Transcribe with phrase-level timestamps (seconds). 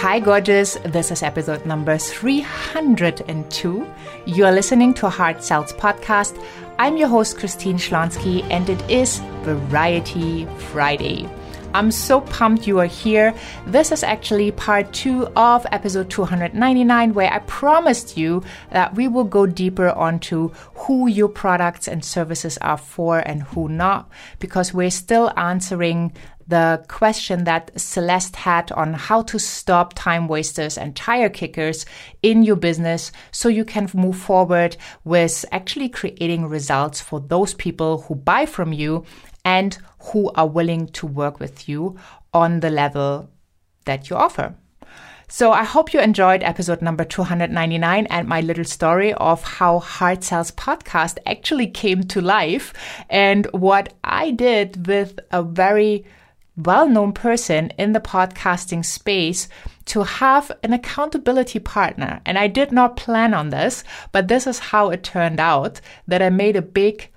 [0.00, 0.74] Hi, gorgeous.
[0.84, 3.86] This is episode number 302.
[4.26, 6.36] You are listening to Heart Sells podcast.
[6.80, 11.30] I'm your host, Christine Schlonski, and it is Variety Friday.
[11.72, 13.32] I'm so pumped you are here.
[13.68, 19.22] This is actually part two of episode 299, where I promised you that we will
[19.22, 24.90] go deeper onto who your products and services are for and who not, because we're
[24.90, 26.12] still answering
[26.50, 31.86] the question that Celeste had on how to stop time wasters and tire kickers
[32.22, 38.02] in your business so you can move forward with actually creating results for those people
[38.02, 39.04] who buy from you
[39.44, 39.78] and
[40.12, 41.96] who are willing to work with you
[42.34, 43.30] on the level
[43.84, 44.54] that you offer.
[45.32, 50.24] So I hope you enjoyed episode number 299 and my little story of how Heart
[50.24, 52.74] Sells podcast actually came to life
[53.08, 56.04] and what I did with a very
[56.64, 59.48] well known person in the podcasting space
[59.86, 62.20] to have an accountability partner.
[62.24, 66.22] And I did not plan on this, but this is how it turned out that
[66.22, 67.10] I made a big,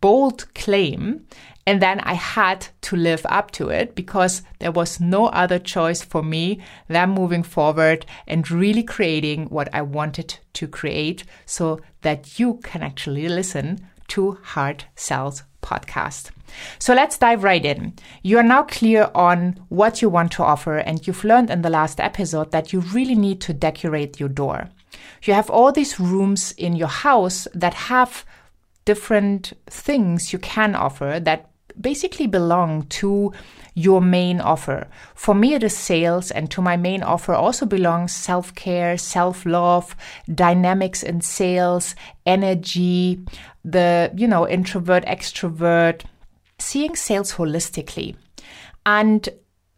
[0.00, 1.26] bold claim.
[1.66, 6.02] And then I had to live up to it because there was no other choice
[6.02, 12.40] for me than moving forward and really creating what I wanted to create so that
[12.40, 16.30] you can actually listen to Heart Sells podcast.
[16.78, 17.94] So let's dive right in.
[18.22, 21.70] You are now clear on what you want to offer, and you've learned in the
[21.70, 24.68] last episode that you really need to decorate your door.
[25.22, 28.24] You have all these rooms in your house that have
[28.84, 31.50] different things you can offer that
[31.80, 33.32] basically belong to
[33.74, 34.88] your main offer.
[35.14, 39.46] For me, it is sales, and to my main offer also belongs self care, self
[39.46, 39.96] love,
[40.32, 41.94] dynamics in sales,
[42.26, 43.24] energy,
[43.64, 46.02] the, you know, introvert, extrovert,
[46.58, 48.16] seeing sales holistically.
[48.86, 49.28] And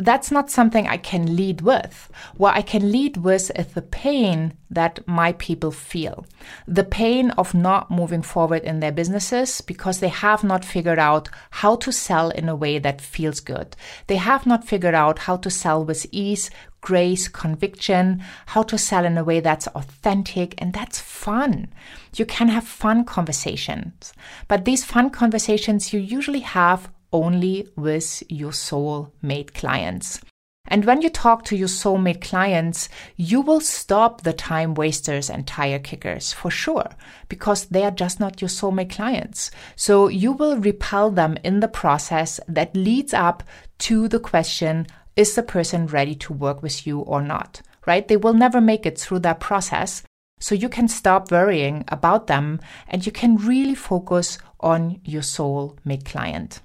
[0.04, 2.10] that's not something I can lead with.
[2.36, 6.24] What I can lead with is the pain that my people feel.
[6.66, 11.28] The pain of not moving forward in their businesses because they have not figured out
[11.50, 13.76] how to sell in a way that feels good.
[14.06, 19.04] They have not figured out how to sell with ease, grace, conviction, how to sell
[19.04, 21.72] in a way that's authentic and that's fun.
[22.16, 24.12] You can have fun conversations,
[24.48, 30.20] but these fun conversations you usually have only with your soulmate clients.
[30.68, 35.46] And when you talk to your soulmate clients, you will stop the time wasters and
[35.46, 36.88] tire kickers for sure,
[37.28, 39.50] because they are just not your soulmate clients.
[39.76, 43.42] So you will repel them in the process that leads up
[43.80, 44.86] to the question,
[45.16, 47.60] is the person ready to work with you or not?
[47.84, 48.06] Right?
[48.06, 50.04] They will never make it through that process.
[50.38, 56.04] So you can stop worrying about them and you can really focus on your soulmate
[56.04, 56.60] client.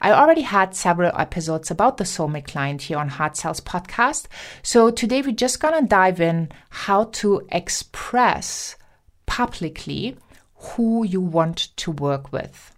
[0.00, 4.26] I already had several episodes about the soulmate client here on Heart Sells podcast.
[4.62, 8.76] So today we're just going to dive in how to express
[9.26, 10.16] publicly
[10.54, 12.74] who you want to work with.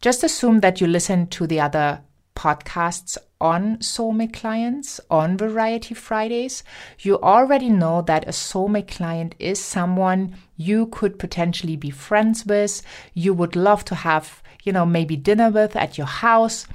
[0.00, 2.00] Just assume that you listen to the other
[2.36, 6.64] podcasts on soulmate clients on Variety Fridays,
[7.00, 12.82] you already know that a soulmate client is someone you could potentially be friends with,
[13.12, 16.66] you would love to have you know, maybe dinner with at your house.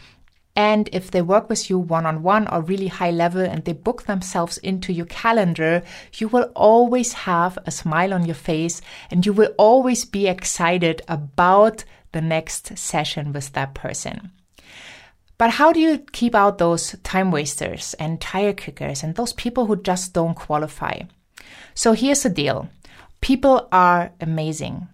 [0.55, 3.73] And if they work with you one on one or really high level and they
[3.73, 5.83] book themselves into your calendar,
[6.17, 11.01] you will always have a smile on your face and you will always be excited
[11.07, 14.31] about the next session with that person.
[15.37, 19.67] But how do you keep out those time wasters and tire kickers and those people
[19.67, 21.03] who just don't qualify?
[21.73, 22.69] So here's the deal
[23.21, 24.89] people are amazing.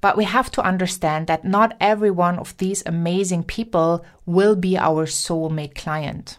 [0.00, 4.78] But we have to understand that not every one of these amazing people will be
[4.78, 6.38] our soulmate client.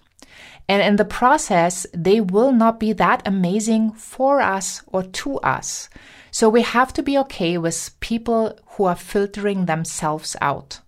[0.68, 5.90] And in the process, they will not be that amazing for us or to us.
[6.32, 10.80] So we have to be okay with people who are filtering themselves out.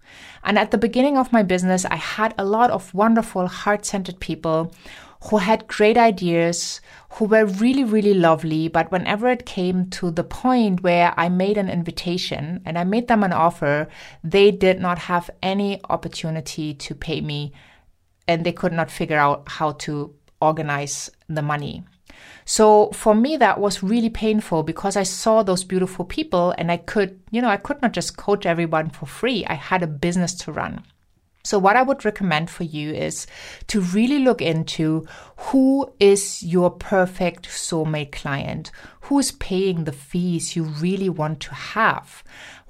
[0.44, 4.20] And at the beginning of my business, I had a lot of wonderful, heart centered
[4.20, 4.72] people
[5.30, 6.82] who had great ideas,
[7.12, 8.68] who were really, really lovely.
[8.68, 13.08] But whenever it came to the point where I made an invitation and I made
[13.08, 13.88] them an offer,
[14.24, 17.54] they did not have any opportunity to pay me
[18.28, 21.84] and they could not figure out how to organize the money.
[22.46, 26.78] So for me, that was really painful because I saw those beautiful people and I
[26.78, 29.46] could, you know, I could not just coach everyone for free.
[29.46, 30.84] I had a business to run.
[31.46, 33.28] So, what I would recommend for you is
[33.68, 35.06] to really look into
[35.36, 41.54] who is your perfect soulmate client, who is paying the fees you really want to
[41.54, 42.24] have,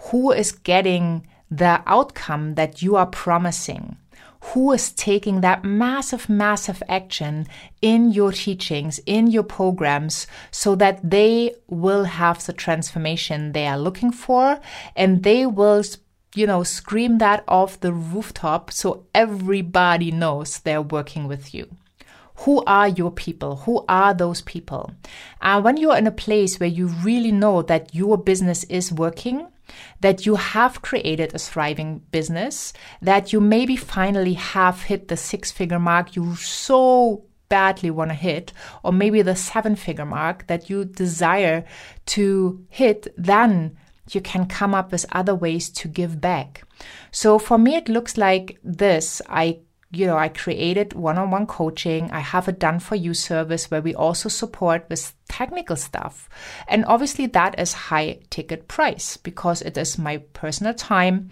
[0.10, 3.96] who is getting the outcome that you are promising,
[4.42, 7.46] who is taking that massive, massive action
[7.84, 13.78] in your teachings, in your programs, so that they will have the transformation they are
[13.78, 14.60] looking for
[14.96, 15.84] and they will
[16.36, 21.68] you know, scream that off the rooftop so everybody knows they're working with you.
[22.38, 23.58] Who are your people?
[23.58, 24.92] Who are those people?
[25.42, 29.48] And when you're in a place where you really know that your business is working,
[30.02, 35.52] that you have created a thriving business, that you maybe finally have hit the six
[35.52, 38.52] figure mark you so badly want to hit,
[38.84, 41.64] or maybe the seven figure mark that you desire
[42.08, 43.78] to hit, then
[44.12, 46.64] you can come up with other ways to give back.
[47.12, 49.22] So for me, it looks like this.
[49.30, 49.60] I
[49.96, 52.10] you know, I created one on one coaching.
[52.10, 56.28] I have a done for you service where we also support with technical stuff.
[56.68, 61.30] And obviously, that is high ticket price because it is my personal time.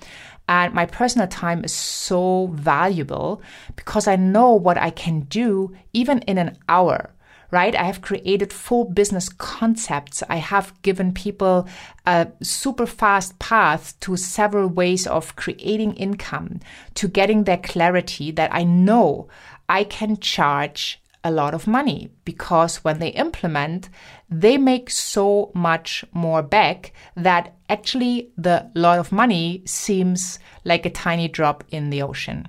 [0.48, 3.42] And my personal time is so valuable
[3.76, 7.16] because I know what I can do even in an hour
[7.52, 7.76] right?
[7.76, 10.24] I have created full business concepts.
[10.30, 11.68] I have given people
[12.06, 16.62] a super fast path to several ways of creating income,
[16.96, 19.28] to getting their clarity that I know
[19.70, 23.90] I can charge a lot of money because when they implement,
[24.30, 30.90] they make so much more back that actually the lot of money seems like a
[30.90, 32.48] tiny drop in the ocean.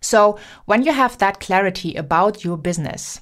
[0.00, 3.20] So when you have that clarity about your business,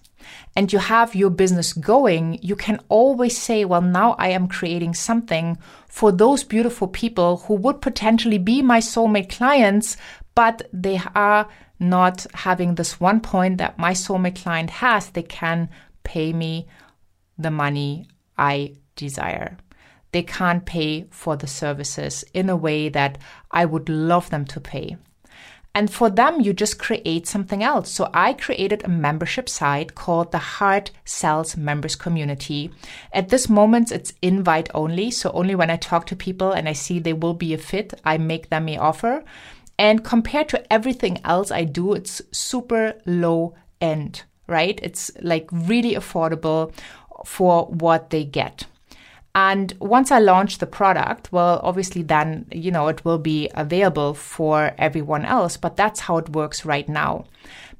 [0.57, 4.95] and you have your business going, you can always say, well, now I am creating
[4.95, 9.97] something for those beautiful people who would potentially be my soulmate clients,
[10.35, 11.49] but they are
[11.79, 15.11] not having this one point that my soulmate client has.
[15.11, 15.69] They can
[16.03, 16.67] pay me
[17.39, 19.59] the money I desire.
[20.13, 23.19] They can't pay for the services in a way that
[23.51, 24.97] I would love them to pay.
[25.77, 27.91] And for them, you just create something else.
[27.91, 32.71] So I created a membership site called the Heart Sells Members Community.
[33.13, 35.11] At this moment, it's invite only.
[35.11, 37.93] So only when I talk to people and I see they will be a fit,
[38.05, 39.25] I make them the offer.
[39.77, 44.79] And compared to everything else I do, it's super low end, right?
[44.81, 46.73] It's like really affordable
[47.27, 48.67] for what they get.
[49.35, 54.15] And once I launch the product, well, obviously then, you know, it will be available
[54.15, 57.25] for everyone else, but that's how it works right now.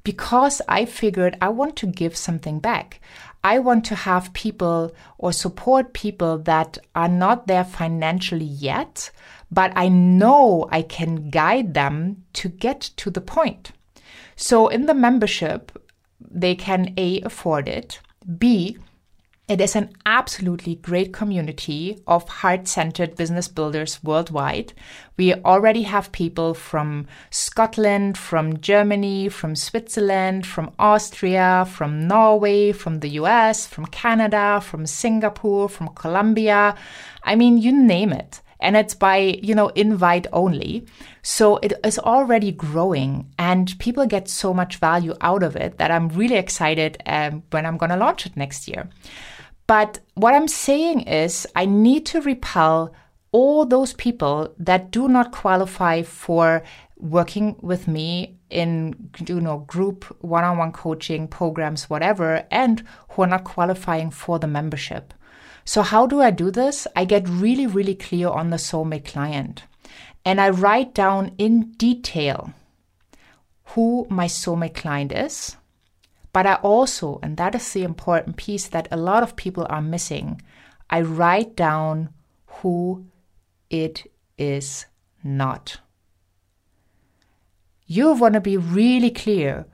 [0.03, 2.99] Because I figured I want to give something back.
[3.43, 9.11] I want to have people or support people that are not there financially yet,
[9.51, 13.71] but I know I can guide them to get to the point.
[14.35, 15.71] So in the membership,
[16.19, 17.99] they can A, afford it,
[18.37, 18.77] B,
[19.47, 24.73] it is an absolutely great community of heart centered business builders worldwide.
[25.17, 33.01] We already have people from Scotland, from Germany, from Switzerland, from Austria, from Norway, from
[33.01, 36.75] the US, from Canada, from Singapore, from Colombia.
[37.23, 38.41] I mean, you name it.
[38.59, 40.85] And it's by, you know, invite only.
[41.21, 45.91] So it is already growing and people get so much value out of it that
[45.91, 48.89] I'm really excited um, when I'm going to launch it next year.
[49.67, 52.93] But what I'm saying is, I need to repel
[53.31, 56.63] all those people that do not qualify for
[56.97, 63.43] working with me in you know group one-on-one coaching programs whatever and who are not
[63.43, 65.13] qualifying for the membership
[65.65, 69.63] so how do i do this i get really really clear on the soulmate client
[70.23, 72.53] and i write down in detail
[73.69, 75.57] who my soulmate client is
[76.35, 79.81] but I also, and that is the important piece that a lot of people are
[79.81, 80.41] missing,
[80.89, 82.09] I write down
[82.45, 83.05] who
[83.69, 84.85] it is
[85.23, 85.77] not.
[87.87, 89.65] You want to be really clear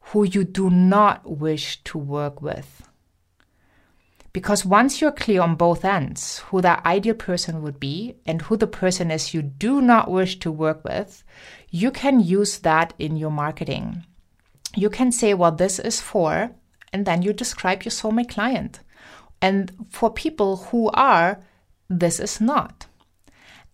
[0.00, 2.86] who you do not wish to work with.
[4.32, 8.56] Because once you're clear on both ends who that ideal person would be and who
[8.56, 11.22] the person is you do not wish to work with,
[11.70, 14.04] you can use that in your marketing
[14.74, 16.50] you can say what this is for,
[16.92, 18.80] and then you describe your soulmate client.
[19.40, 21.42] And for people who are,
[21.88, 22.86] this is not.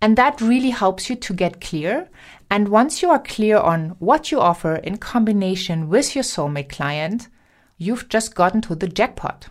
[0.01, 2.09] And that really helps you to get clear.
[2.51, 7.29] And once you are clear on what you offer in combination with your soulmate client,
[7.77, 9.49] you've just gotten to the jackpot.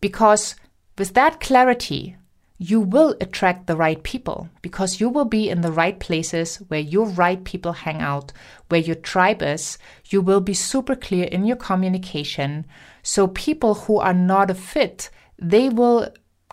[0.00, 0.54] Because
[0.98, 2.16] with that clarity,
[2.58, 6.80] you will attract the right people because you will be in the right places where
[6.80, 8.32] your right people hang out,
[8.68, 9.76] where your tribe is.
[10.06, 12.64] You will be super clear in your communication.
[13.02, 16.08] So people who are not a fit, they will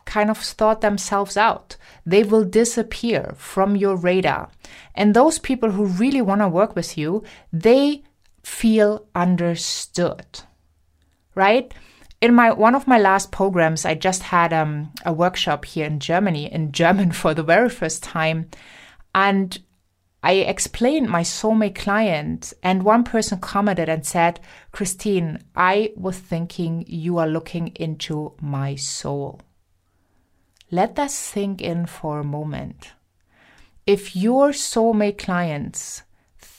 [0.06, 1.78] kind of sort themselves out.
[2.06, 4.50] They will disappear from your radar.
[4.96, 7.24] And those people who really want to work with you,
[7.54, 8.04] they
[8.44, 10.42] feel understood.
[11.36, 11.74] Right?
[12.24, 16.00] In my one of my last programs, I just had um, a workshop here in
[16.00, 18.50] Germany in German for the very first time.
[19.14, 19.60] And
[20.24, 24.40] I explained my soulmate client, and one person commented and said,
[24.72, 29.42] Christine, I was thinking you are looking into my soul.
[30.72, 32.94] Let that sink in for a moment.
[33.86, 36.04] If your soulmate clients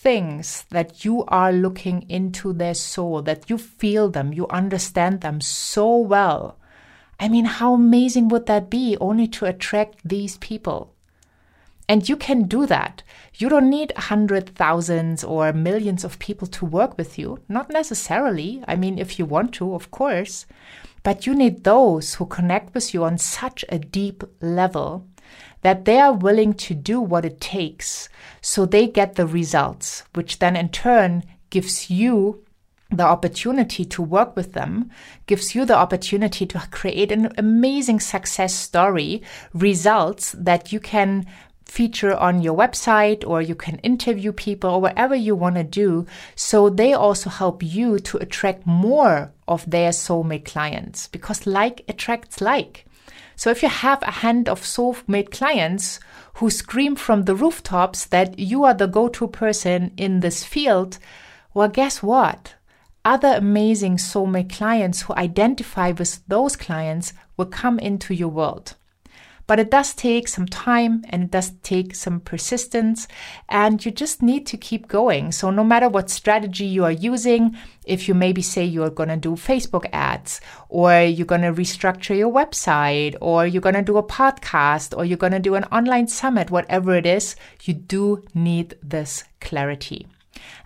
[0.04, 5.40] thinks that you are looking into their soul, that you feel them, you understand them
[5.40, 6.58] so well,
[7.18, 10.92] I mean, how amazing would that be only to attract these people?
[11.88, 13.02] And you can do that.
[13.36, 17.40] You don't need hundred thousands or millions of people to work with you.
[17.48, 18.62] Not necessarily.
[18.68, 20.44] I mean, if you want to, of course.
[21.02, 25.06] But you need those who connect with you on such a deep level
[25.64, 28.08] that they are willing to do what it takes
[28.42, 32.44] so they get the results, which then in turn gives you
[32.90, 34.90] the opportunity to work with them,
[35.26, 39.22] gives you the opportunity to create an amazing success story,
[39.54, 41.26] results that you can
[41.64, 46.06] feature on your website or you can interview people or whatever you want to do.
[46.36, 52.42] So they also help you to attract more of their soulmate clients because like attracts
[52.42, 52.84] like.
[53.36, 56.00] So if you have a hand of soulmate clients
[56.34, 60.98] who scream from the rooftops that you are the go-to person in this field,
[61.52, 62.54] well, guess what?
[63.04, 68.74] Other amazing soulmate clients who identify with those clients will come into your world.
[69.46, 73.06] But it does take some time and it does take some persistence,
[73.48, 75.32] and you just need to keep going.
[75.32, 79.16] So, no matter what strategy you are using, if you maybe say you're going to
[79.16, 83.98] do Facebook ads, or you're going to restructure your website, or you're going to do
[83.98, 88.24] a podcast, or you're going to do an online summit, whatever it is, you do
[88.34, 90.06] need this clarity.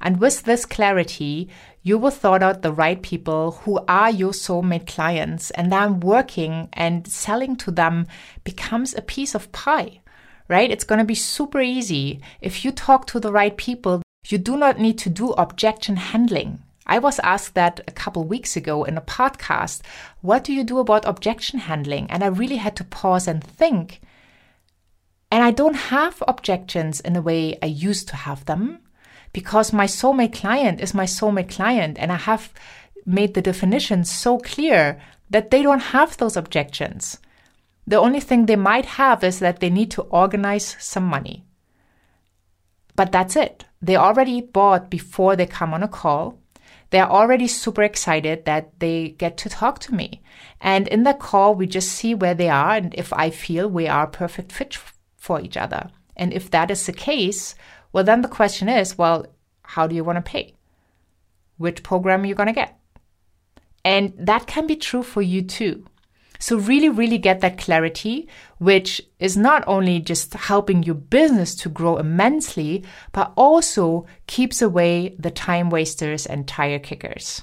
[0.01, 1.49] And with this clarity,
[1.83, 6.69] you will sort out the right people who are your soulmate clients, and then working
[6.73, 8.07] and selling to them
[8.45, 10.01] becomes a piece of pie,
[10.49, 10.71] right?
[10.71, 12.21] It's going to be super easy.
[12.41, 16.63] If you talk to the right people, you do not need to do objection handling.
[16.87, 19.83] I was asked that a couple weeks ago in a podcast.
[20.23, 22.11] What do you do about objection handling?
[22.11, 24.01] And I really had to pause and think.
[25.31, 28.81] And I don't have objections in the way I used to have them
[29.33, 32.53] because my soulmate client is my soulmate client and I have
[33.05, 37.19] made the definition so clear that they don't have those objections.
[37.87, 41.45] The only thing they might have is that they need to organize some money.
[42.97, 43.65] But that's it.
[43.81, 46.39] They already bought before they come on a call.
[46.91, 50.23] They're already super excited that they get to talk to me.
[50.61, 53.87] And in the call, we just see where they are and if I feel we
[53.87, 54.77] are a perfect fit
[55.17, 55.91] for each other.
[56.17, 57.55] And if that is the case,
[57.93, 59.27] well, then the question is well,
[59.63, 60.55] how do you want to pay?
[61.57, 62.79] Which program are you going to get?
[63.85, 65.85] And that can be true for you too.
[66.41, 68.29] So, really, really get that clarity,
[68.59, 75.17] which is not only just helping your business to grow immensely, but also keeps away
[75.19, 77.43] the time wasters and tire kickers.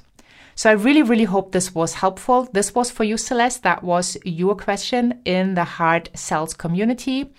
[0.58, 2.48] So I really, really hope this was helpful.
[2.54, 3.64] This was for you, Celeste.
[3.64, 7.34] That was your question in the Heart Sells community.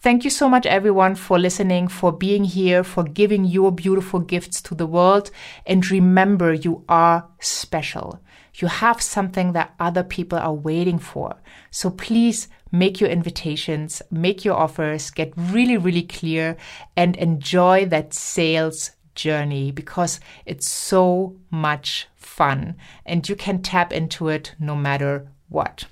[0.00, 4.62] Thank you so much, everyone, for listening, for being here, for giving your beautiful gifts
[4.62, 5.30] to the world.
[5.66, 8.20] And remember, you are special.
[8.54, 11.36] You have something that other people are waiting for.
[11.70, 16.56] So please make your invitations, make your offers, get really, really clear,
[16.96, 24.28] and enjoy that sales journey because it's so much fun and you can tap into
[24.28, 25.84] it no matter what.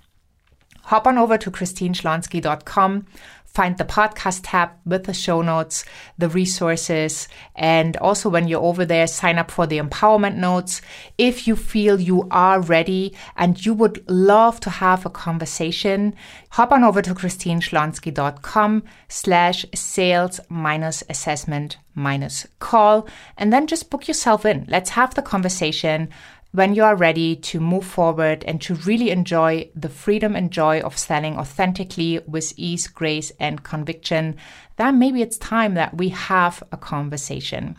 [0.85, 3.07] Hop on over to christineschlonski.com
[3.53, 5.85] find the podcast tab with the show notes,
[6.19, 7.27] the resources,
[7.57, 10.81] and also when you're over there, sign up for the empowerment notes.
[11.19, 16.15] If you feel you are ready and you would love to have a conversation,
[16.51, 24.07] hop on over to christineschlonski.com slash sales minus assessment minus call and then just book
[24.07, 24.65] yourself in.
[24.69, 26.09] Let's have the conversation
[26.53, 30.81] when you are ready to move forward and to really enjoy the freedom and joy
[30.81, 34.37] of selling authentically with ease, grace, and conviction,
[34.77, 37.77] then maybe it's time that we have a conversation.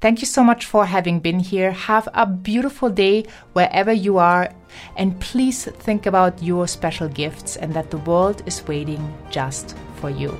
[0.00, 1.72] Thank you so much for having been here.
[1.72, 3.24] Have a beautiful day
[3.54, 4.52] wherever you are.
[4.96, 10.10] And please think about your special gifts and that the world is waiting just for
[10.10, 10.36] you.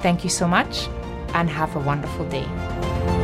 [0.00, 0.88] Thank you so much
[1.34, 3.17] and have a wonderful day.